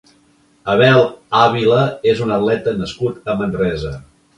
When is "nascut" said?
2.83-3.33